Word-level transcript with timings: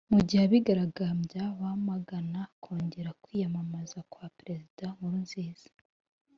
Mu 0.13 0.19
gihe 0.27 0.41
abigaragambya 0.47 1.43
bamagana 1.61 2.41
kongera 2.63 3.09
kwiyamamaza 3.23 3.97
kwa 4.11 4.25
Perezida 4.37 4.85
Nkurunziza 4.95 5.69